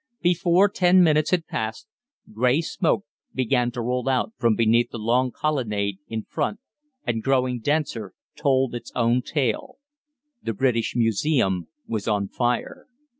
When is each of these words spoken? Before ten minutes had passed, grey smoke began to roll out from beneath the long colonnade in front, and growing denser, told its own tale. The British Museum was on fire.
Before 0.23 0.67
ten 0.67 1.03
minutes 1.03 1.29
had 1.29 1.45
passed, 1.45 1.85
grey 2.33 2.61
smoke 2.61 3.05
began 3.35 3.69
to 3.73 3.81
roll 3.83 4.09
out 4.09 4.33
from 4.39 4.55
beneath 4.55 4.89
the 4.89 4.97
long 4.97 5.29
colonnade 5.29 5.99
in 6.07 6.23
front, 6.23 6.59
and 7.05 7.21
growing 7.21 7.59
denser, 7.59 8.15
told 8.35 8.73
its 8.73 8.91
own 8.95 9.21
tale. 9.21 9.77
The 10.41 10.53
British 10.53 10.95
Museum 10.95 11.67
was 11.85 12.07
on 12.07 12.29
fire. 12.29 12.87